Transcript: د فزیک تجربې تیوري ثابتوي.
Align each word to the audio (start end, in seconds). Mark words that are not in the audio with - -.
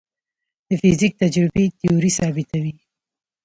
د 0.67 0.71
فزیک 0.81 1.13
تجربې 1.21 1.65
تیوري 1.79 2.11
ثابتوي. 2.17 2.73